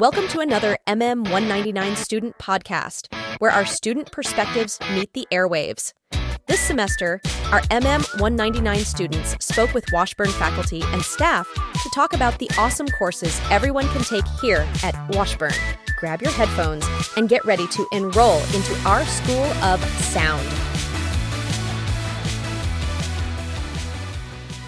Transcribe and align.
Welcome 0.00 0.28
to 0.28 0.40
another 0.40 0.78
MM 0.86 1.24
199 1.24 1.94
student 1.94 2.38
podcast, 2.38 3.14
where 3.38 3.50
our 3.50 3.66
student 3.66 4.10
perspectives 4.10 4.78
meet 4.94 5.12
the 5.12 5.28
airwaves. 5.30 5.92
This 6.46 6.58
semester, 6.58 7.20
our 7.52 7.60
MM 7.64 8.08
199 8.18 8.78
students 8.78 9.36
spoke 9.44 9.74
with 9.74 9.84
Washburn 9.92 10.30
faculty 10.30 10.80
and 10.82 11.02
staff 11.02 11.46
to 11.54 11.90
talk 11.94 12.14
about 12.14 12.38
the 12.38 12.50
awesome 12.56 12.88
courses 12.88 13.38
everyone 13.50 13.88
can 13.88 14.02
take 14.02 14.26
here 14.40 14.66
at 14.82 14.96
Washburn. 15.14 15.52
Grab 15.98 16.22
your 16.22 16.32
headphones 16.32 16.86
and 17.18 17.28
get 17.28 17.44
ready 17.44 17.66
to 17.66 17.86
enroll 17.92 18.38
into 18.54 18.74
our 18.86 19.04
School 19.04 19.44
of 19.62 19.84
Sound. 19.84 20.48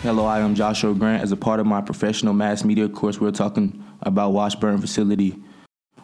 Hello, 0.02 0.24
I 0.26 0.40
am 0.40 0.56
Joshua 0.56 0.94
Grant. 0.94 1.22
As 1.22 1.30
a 1.30 1.36
part 1.36 1.60
of 1.60 1.66
my 1.66 1.80
professional 1.80 2.34
mass 2.34 2.64
media 2.64 2.88
course, 2.88 3.20
we're 3.20 3.30
talking 3.30 3.84
about 4.00 4.32
Washburn 4.32 4.80
facility. 4.80 5.40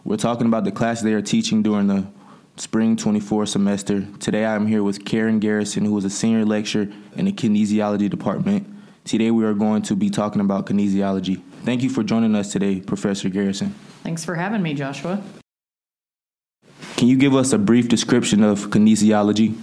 We're 0.04 0.16
talking 0.16 0.46
about 0.46 0.62
the 0.62 0.70
class 0.70 1.00
they 1.00 1.14
are 1.14 1.20
teaching 1.20 1.64
during 1.64 1.88
the 1.88 2.06
spring 2.54 2.94
24 2.94 3.46
semester. 3.46 4.06
Today 4.20 4.44
I 4.44 4.54
am 4.54 4.68
here 4.68 4.84
with 4.84 5.04
Karen 5.04 5.40
Garrison, 5.40 5.84
who 5.84 5.98
is 5.98 6.04
a 6.04 6.10
senior 6.10 6.44
lecturer 6.44 6.86
in 7.16 7.24
the 7.24 7.32
kinesiology 7.32 8.08
department. 8.08 8.72
Today 9.02 9.32
we 9.32 9.44
are 9.44 9.52
going 9.52 9.82
to 9.82 9.96
be 9.96 10.10
talking 10.10 10.40
about 10.40 10.66
kinesiology. 10.66 11.42
Thank 11.64 11.82
you 11.82 11.90
for 11.90 12.04
joining 12.04 12.36
us 12.36 12.52
today, 12.52 12.78
Professor 12.78 13.28
Garrison. 13.28 13.74
Thanks 14.04 14.24
for 14.24 14.36
having 14.36 14.62
me, 14.62 14.74
Joshua. 14.74 15.20
Can 16.96 17.08
you 17.08 17.16
give 17.16 17.34
us 17.34 17.52
a 17.52 17.58
brief 17.58 17.88
description 17.88 18.44
of 18.44 18.68
kinesiology? 18.70 19.56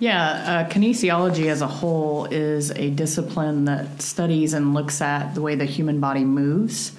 Yeah, 0.00 0.64
uh, 0.66 0.70
kinesiology 0.70 1.50
as 1.50 1.60
a 1.60 1.66
whole 1.68 2.24
is 2.24 2.70
a 2.70 2.88
discipline 2.90 3.66
that 3.66 4.00
studies 4.00 4.54
and 4.54 4.72
looks 4.72 5.02
at 5.02 5.34
the 5.34 5.42
way 5.42 5.54
the 5.54 5.66
human 5.66 6.00
body 6.00 6.24
moves. 6.24 6.92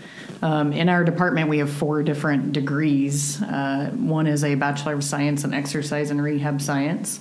Um, 0.43 0.71
in 0.71 0.87
our 0.87 1.03
department, 1.03 1.49
we 1.49 1.57
have 1.57 1.71
four 1.71 2.03
different 2.03 2.53
degrees. 2.53 3.41
Uh, 3.41 3.91
one 3.95 4.27
is 4.27 4.43
a 4.43 4.53
Bachelor 4.53 4.93
of 4.93 5.03
Science 5.03 5.43
in 5.43 5.53
Exercise 5.53 6.11
and 6.11 6.23
Rehab 6.23 6.61
Science, 6.61 7.19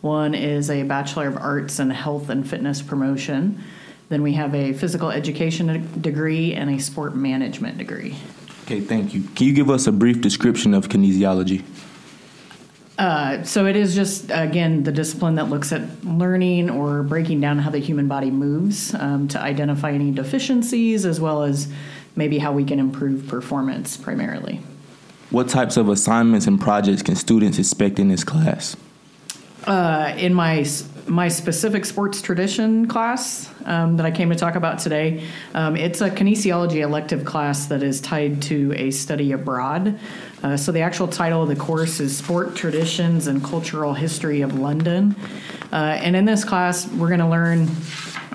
one 0.00 0.36
is 0.36 0.70
a 0.70 0.84
Bachelor 0.84 1.26
of 1.26 1.36
Arts 1.36 1.80
in 1.80 1.90
Health 1.90 2.28
and 2.28 2.48
Fitness 2.48 2.80
Promotion. 2.80 3.60
Then 4.08 4.22
we 4.22 4.34
have 4.34 4.54
a 4.54 4.72
physical 4.72 5.10
education 5.10 6.00
degree 6.00 6.54
and 6.54 6.70
a 6.70 6.78
sport 6.78 7.16
management 7.16 7.78
degree. 7.78 8.16
Okay, 8.62 8.80
thank 8.80 9.14
you. 9.14 9.22
Can 9.34 9.48
you 9.48 9.52
give 9.52 9.68
us 9.68 9.88
a 9.88 9.92
brief 9.92 10.20
description 10.20 10.74
of 10.74 10.88
kinesiology? 10.88 11.64
Uh, 12.98 13.42
so 13.42 13.66
it 13.66 13.76
is 13.76 13.94
just 13.94 14.30
again 14.30 14.82
the 14.84 14.92
discipline 14.92 15.34
that 15.34 15.50
looks 15.50 15.70
at 15.70 15.82
learning 16.04 16.70
or 16.70 17.02
breaking 17.02 17.40
down 17.40 17.58
how 17.58 17.70
the 17.70 17.78
human 17.78 18.08
body 18.08 18.30
moves 18.30 18.94
um, 18.94 19.28
to 19.28 19.38
identify 19.38 19.90
any 19.92 20.10
deficiencies 20.10 21.04
as 21.04 21.20
well 21.20 21.42
as 21.42 21.70
maybe 22.14 22.38
how 22.38 22.52
we 22.52 22.64
can 22.64 22.78
improve 22.78 23.26
performance 23.28 23.96
primarily. 23.98 24.60
What 25.30 25.48
types 25.48 25.76
of 25.76 25.88
assignments 25.88 26.46
and 26.46 26.58
projects 26.58 27.02
can 27.02 27.16
students 27.16 27.58
expect 27.58 27.98
in 27.98 28.08
this 28.08 28.24
class? 28.24 28.76
Uh, 29.64 30.14
in 30.16 30.32
my 30.32 30.62
my 31.08 31.28
specific 31.28 31.84
sports 31.84 32.20
tradition 32.20 32.86
class 32.88 33.52
um, 33.64 33.96
that 33.96 34.06
I 34.06 34.10
came 34.10 34.30
to 34.30 34.36
talk 34.36 34.54
about 34.54 34.78
today, 34.78 35.24
um, 35.54 35.76
it's 35.76 36.00
a 36.00 36.10
kinesiology 36.10 36.80
elective 36.80 37.24
class 37.24 37.66
that 37.66 37.82
is 37.82 38.00
tied 38.00 38.42
to 38.42 38.72
a 38.76 38.90
study 38.90 39.32
abroad. 39.32 39.98
Uh, 40.42 40.56
so 40.56 40.72
the 40.72 40.80
actual 40.80 41.08
title 41.08 41.42
of 41.42 41.48
the 41.48 41.56
course 41.56 42.00
is 42.00 42.16
Sport 42.16 42.56
Traditions 42.56 43.26
and 43.26 43.42
Cultural 43.42 43.94
History 43.94 44.42
of 44.42 44.58
London. 44.58 45.16
Uh, 45.72 45.98
and 46.00 46.16
in 46.16 46.24
this 46.24 46.44
class, 46.44 46.86
we're 46.92 47.08
going 47.08 47.20
to 47.20 47.28
learn 47.28 47.68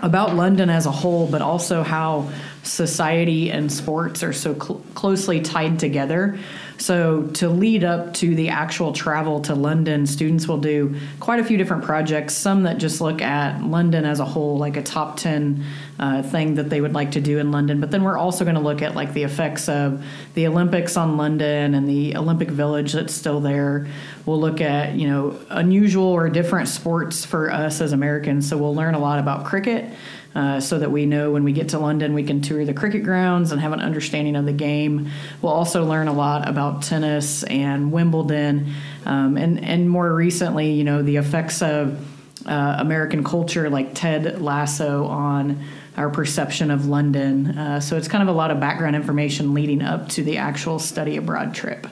about 0.01 0.35
London 0.35 0.69
as 0.69 0.85
a 0.85 0.91
whole, 0.91 1.27
but 1.27 1.41
also 1.41 1.83
how 1.83 2.29
society 2.63 3.51
and 3.51 3.71
sports 3.71 4.23
are 4.23 4.33
so 4.33 4.53
cl- 4.53 4.81
closely 4.93 5.41
tied 5.41 5.79
together. 5.79 6.39
So, 6.81 7.27
to 7.33 7.47
lead 7.47 7.83
up 7.83 8.15
to 8.15 8.33
the 8.33 8.49
actual 8.49 8.91
travel 8.91 9.39
to 9.41 9.53
London, 9.53 10.07
students 10.07 10.47
will 10.47 10.57
do 10.57 10.95
quite 11.19 11.39
a 11.39 11.43
few 11.43 11.55
different 11.55 11.83
projects, 11.83 12.33
some 12.33 12.63
that 12.63 12.79
just 12.79 13.01
look 13.01 13.21
at 13.21 13.63
London 13.63 14.03
as 14.03 14.19
a 14.19 14.25
whole, 14.25 14.57
like 14.57 14.77
a 14.77 14.81
top 14.81 15.17
10 15.17 15.63
uh, 15.99 16.23
thing 16.23 16.55
that 16.55 16.71
they 16.71 16.81
would 16.81 16.93
like 16.93 17.11
to 17.11 17.21
do 17.21 17.37
in 17.37 17.51
London. 17.51 17.79
But 17.79 17.91
then 17.91 18.03
we're 18.03 18.17
also 18.17 18.45
going 18.45 18.55
to 18.55 18.61
look 18.61 18.81
at 18.81 18.95
like 18.95 19.13
the 19.13 19.21
effects 19.21 19.69
of 19.69 20.03
the 20.33 20.47
Olympics 20.47 20.97
on 20.97 21.17
London 21.17 21.75
and 21.75 21.87
the 21.87 22.17
Olympic 22.17 22.49
Village 22.49 22.93
that's 22.93 23.13
still 23.13 23.41
there. 23.41 23.85
We'll 24.25 24.39
look 24.39 24.61
at, 24.61 24.95
you 24.95 25.07
know, 25.07 25.39
unusual 25.49 26.07
or 26.07 26.29
different 26.29 26.67
sports 26.67 27.25
for 27.25 27.51
us 27.51 27.81
as 27.81 27.93
Americans. 27.93 28.47
So, 28.47 28.57
we'll 28.57 28.75
learn 28.75 28.95
a 28.95 28.99
lot 28.99 29.19
about 29.19 29.45
cricket. 29.45 29.91
Uh, 30.33 30.61
so 30.61 30.79
that 30.79 30.89
we 30.89 31.05
know 31.05 31.31
when 31.31 31.43
we 31.43 31.51
get 31.51 31.67
to 31.67 31.77
London 31.77 32.13
we 32.13 32.23
can 32.23 32.41
tour 32.41 32.63
the 32.63 32.73
cricket 32.73 33.03
grounds 33.03 33.51
and 33.51 33.59
have 33.59 33.73
an 33.73 33.81
understanding 33.81 34.37
of 34.37 34.45
the 34.45 34.53
game. 34.53 35.09
We'll 35.41 35.51
also 35.51 35.83
learn 35.83 36.07
a 36.07 36.13
lot 36.13 36.47
about 36.47 36.83
tennis 36.83 37.43
and 37.43 37.91
Wimbledon, 37.91 38.73
um, 39.05 39.35
and 39.35 39.61
and 39.61 39.89
more 39.89 40.15
recently, 40.15 40.71
you 40.71 40.85
know, 40.85 41.01
the 41.01 41.17
effects 41.17 41.61
of 41.61 41.99
uh, 42.45 42.77
American 42.79 43.25
culture, 43.25 43.69
like 43.69 43.93
Ted 43.93 44.41
Lasso, 44.41 45.05
on 45.05 45.65
our 45.97 46.09
perception 46.09 46.71
of 46.71 46.85
London. 46.85 47.57
Uh, 47.57 47.79
so 47.79 47.97
it's 47.97 48.07
kind 48.07 48.21
of 48.21 48.29
a 48.29 48.37
lot 48.37 48.51
of 48.51 48.59
background 48.59 48.95
information 48.95 49.53
leading 49.53 49.81
up 49.81 50.07
to 50.09 50.23
the 50.23 50.37
actual 50.37 50.79
study 50.79 51.17
abroad 51.17 51.53
trip. 51.53 51.87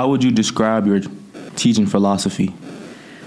How 0.00 0.08
would 0.08 0.24
you 0.24 0.30
describe 0.30 0.86
your 0.86 1.00
teaching 1.56 1.84
philosophy? 1.84 2.54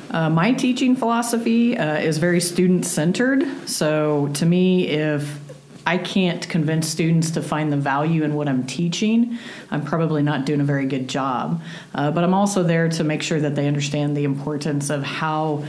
Uh, 0.09 0.31
my 0.31 0.53
teaching 0.53 0.95
philosophy 0.95 1.77
uh, 1.77 1.97
is 1.97 2.17
very 2.17 2.41
student 2.41 2.83
centered. 2.87 3.45
So, 3.69 4.29
to 4.33 4.45
me, 4.47 4.87
if 4.87 5.39
I 5.85 5.99
can't 5.99 6.49
convince 6.49 6.89
students 6.89 7.29
to 7.29 7.43
find 7.43 7.71
the 7.71 7.77
value 7.77 8.23
in 8.23 8.33
what 8.33 8.47
I'm 8.47 8.65
teaching, 8.65 9.37
I'm 9.69 9.85
probably 9.85 10.23
not 10.23 10.47
doing 10.47 10.61
a 10.61 10.63
very 10.63 10.87
good 10.87 11.07
job. 11.07 11.61
Uh, 11.93 12.09
but 12.09 12.23
I'm 12.23 12.33
also 12.33 12.63
there 12.63 12.89
to 12.89 13.03
make 13.03 13.21
sure 13.21 13.39
that 13.39 13.53
they 13.53 13.67
understand 13.67 14.17
the 14.17 14.23
importance 14.23 14.89
of 14.89 15.03
how 15.03 15.63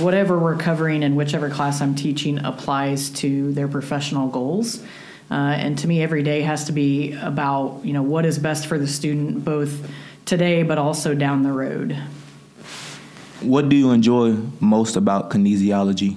whatever 0.00 0.36
we're 0.36 0.56
covering 0.56 1.04
in 1.04 1.14
whichever 1.14 1.48
class 1.48 1.80
I'm 1.80 1.94
teaching 1.94 2.44
applies 2.44 3.10
to 3.10 3.52
their 3.52 3.68
professional 3.68 4.26
goals. 4.26 4.82
Uh, 5.30 5.34
and 5.56 5.78
to 5.78 5.86
me, 5.86 6.02
every 6.02 6.24
day 6.24 6.40
has 6.40 6.64
to 6.64 6.72
be 6.72 7.12
about 7.12 7.82
you 7.84 7.92
know 7.92 8.02
what 8.02 8.26
is 8.26 8.36
best 8.36 8.66
for 8.66 8.78
the 8.78 8.88
student, 8.88 9.44
both 9.44 9.88
today 10.24 10.62
but 10.62 10.78
also 10.78 11.14
down 11.14 11.42
the 11.42 11.52
road. 11.52 11.96
What 13.40 13.68
do 13.68 13.76
you 13.76 13.90
enjoy 13.90 14.36
most 14.60 14.96
about 14.96 15.30
kinesiology? 15.30 16.16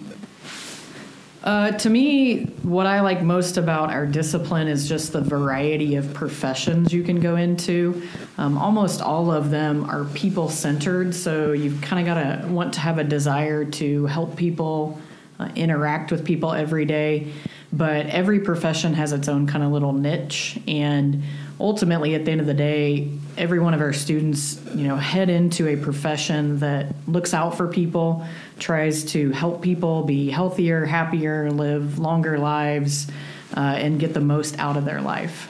Uh, 1.43 1.71
to 1.71 1.89
me, 1.89 2.45
what 2.63 2.85
I 2.85 3.01
like 3.01 3.21
most 3.21 3.57
about 3.57 3.89
our 3.89 4.05
discipline 4.05 4.69
is 4.69 4.87
just 4.87 5.11
the 5.11 5.19
variety 5.19 5.95
of 5.95 6.13
professions 6.13 6.93
you 6.93 7.03
can 7.03 7.19
go 7.19 7.35
into. 7.35 8.01
Um, 8.37 8.57
almost 8.57 9.01
all 9.01 9.29
of 9.29 9.51
them 9.51 9.89
are 9.89 10.05
people 10.13 10.49
centered, 10.49 11.13
so 11.13 11.51
you've 11.51 11.81
kind 11.81 11.99
of 11.99 12.15
got 12.15 12.21
to 12.21 12.47
want 12.47 12.73
to 12.75 12.79
have 12.79 12.97
a 12.97 13.03
desire 13.03 13.65
to 13.65 14.05
help 14.05 14.37
people, 14.37 14.97
uh, 15.37 15.49
interact 15.55 16.11
with 16.11 16.23
people 16.23 16.53
every 16.53 16.85
day. 16.85 17.33
But 17.73 18.05
every 18.05 18.39
profession 18.39 18.93
has 18.93 19.13
its 19.13 19.27
own 19.27 19.47
kind 19.47 19.63
of 19.63 19.71
little 19.71 19.93
niche, 19.93 20.59
and 20.67 21.23
ultimately 21.59 22.13
at 22.13 22.25
the 22.25 22.31
end 22.31 22.39
of 22.41 22.47
the 22.47 22.53
day 22.53 23.09
every 23.37 23.59
one 23.59 23.73
of 23.73 23.81
our 23.81 23.93
students 23.93 24.59
you 24.75 24.87
know 24.87 24.95
head 24.95 25.29
into 25.29 25.67
a 25.67 25.77
profession 25.77 26.59
that 26.59 26.93
looks 27.07 27.33
out 27.33 27.55
for 27.55 27.67
people 27.67 28.25
tries 28.59 29.05
to 29.05 29.31
help 29.31 29.61
people 29.61 30.03
be 30.03 30.29
healthier 30.29 30.83
happier 30.85 31.49
live 31.51 31.99
longer 31.99 32.37
lives 32.37 33.07
uh, 33.55 33.59
and 33.59 33.99
get 33.99 34.13
the 34.13 34.19
most 34.19 34.57
out 34.59 34.77
of 34.77 34.85
their 34.85 35.01
life. 35.01 35.47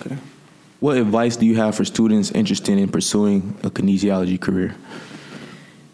Okay. 0.00 0.16
What 0.80 0.96
advice 0.98 1.36
do 1.36 1.46
you 1.46 1.56
have 1.56 1.74
for 1.74 1.84
students 1.84 2.30
interested 2.32 2.76
in 2.78 2.88
pursuing 2.88 3.56
a 3.62 3.70
kinesiology 3.70 4.40
career? 4.40 4.74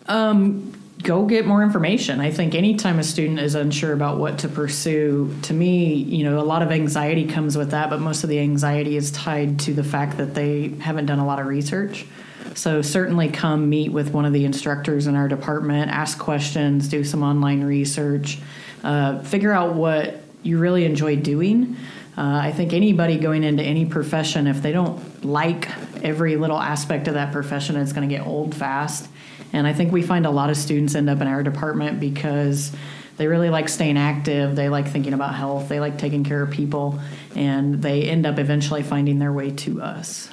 Um, 0.07 0.73
go 1.03 1.27
get 1.27 1.47
more 1.47 1.63
information. 1.63 2.21
I 2.21 2.31
think 2.31 2.55
anytime 2.55 2.99
a 2.99 3.05
student 3.05 3.41
is 3.41 3.55
unsure 3.55 3.93
about 3.93 4.19
what 4.19 4.39
to 4.41 4.49
pursue, 4.49 5.35
to 5.43 5.53
me, 5.53 5.95
you 5.95 6.25
know, 6.25 6.39
a 6.39 6.45
lot 6.45 6.63
of 6.63 6.71
anxiety 6.71 7.27
comes 7.27 7.57
with 7.57 7.71
that, 7.71 7.91
but 7.91 8.01
most 8.01 8.23
of 8.25 8.31
the 8.31 8.39
anxiety 8.39 8.97
is 8.97 9.11
tied 9.11 9.59
to 9.61 9.75
the 9.75 9.85
fact 9.85 10.19
that 10.19 10.35
they 10.35 10.69
haven't 10.81 11.07
done 11.07 11.19
a 11.19 11.27
lot 11.27 11.41
of 11.41 11.47
research. 11.47 12.07
So 12.55 12.83
certainly 12.83 13.29
come 13.29 13.69
meet 13.69 13.93
with 13.93 14.13
one 14.13 14.25
of 14.25 14.33
the 14.33 14.45
instructors 14.45 15.07
in 15.07 15.17
our 15.17 15.29
department, 15.29 15.91
ask 15.91 16.19
questions, 16.19 16.89
do 16.89 17.03
some 17.03 17.23
online 17.23 17.65
research, 17.65 18.39
uh, 18.85 19.21
figure 19.21 19.53
out 19.53 19.75
what 19.75 20.21
you 20.43 20.59
really 20.59 20.85
enjoy 20.85 21.17
doing. 21.17 21.77
Uh, 22.17 22.41
I 22.43 22.53
think 22.53 22.75
anybody 22.75 23.19
going 23.19 23.43
into 23.43 23.63
any 23.63 23.87
profession, 23.87 24.47
if 24.47 24.61
they 24.61 24.73
don't 24.73 25.25
like 25.25 25.69
every 26.05 26.37
little 26.37 26.59
aspect 26.59 27.09
of 27.09 27.15
that 27.15 27.33
profession, 27.33 27.77
it's 27.77 27.93
going 27.93 28.07
to 28.09 28.15
get 28.15 28.27
old 28.27 28.55
fast. 28.55 29.09
And 29.53 29.67
I 29.67 29.73
think 29.73 29.93
we 29.93 30.03
find 30.03 30.27
a 30.27 30.31
lot 30.31 30.51
of 30.51 30.57
students 30.57 30.95
end 30.95 31.11
up 31.11 31.21
in 31.21 31.27
our 31.27 31.43
department 31.43 32.01
because 32.01 32.73
they 33.17 33.27
really 33.27 33.51
like 33.51 33.69
staying 33.69 33.99
active, 33.99 34.57
they 34.57 34.69
like 34.69 34.89
thinking 34.89 35.13
about 35.13 35.35
health, 35.35 35.69
they 35.69 35.81
like 35.81 35.99
taking 35.99 36.25
care 36.25 36.43
of 36.43 36.51
people, 36.51 36.99
and 37.37 37.83
they 37.83 38.05
end 38.05 38.27
up 38.27 38.39
eventually 38.39 38.83
finding 38.83 39.19
their 39.19 39.33
way 39.33 39.51
to 39.51 39.83
us. 39.83 40.31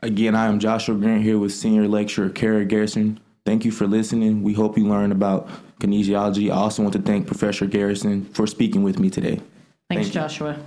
Again, 0.00 0.34
I 0.34 0.46
am 0.46 0.60
Joshua 0.60 0.94
Grant 0.94 1.22
here 1.22 1.38
with 1.38 1.52
senior 1.52 1.88
lecturer 1.88 2.28
Karen 2.28 2.68
Garrison. 2.68 3.20
Thank 3.44 3.64
you 3.64 3.70
for 3.70 3.86
listening. 3.86 4.42
We 4.42 4.52
hope 4.52 4.76
you 4.76 4.86
learned 4.86 5.12
about 5.12 5.48
kinesiology. 5.80 6.50
I 6.50 6.56
also 6.56 6.82
want 6.82 6.92
to 6.94 7.02
thank 7.02 7.26
Professor 7.26 7.66
Garrison 7.66 8.24
for 8.26 8.46
speaking 8.46 8.82
with 8.82 8.98
me 8.98 9.10
today. 9.10 9.40
Thanks, 9.88 10.06
Thank 10.06 10.12
Joshua. 10.12 10.58